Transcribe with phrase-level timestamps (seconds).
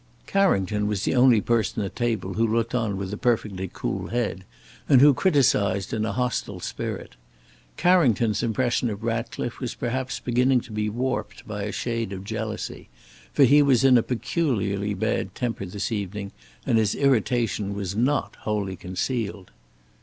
[0.25, 4.45] Carrington was the only person at table who looked on with a perfectly cool head,
[4.89, 7.15] and who criticised in a hostile spirit.
[7.77, 12.89] Carrington's impression of Ratcliffe was perhaps beginning to be warped by a shade of jealousy,
[13.31, 16.31] for he was in a peculiarly bad temper this evening,
[16.65, 19.51] and his irritation was not wholly concealed.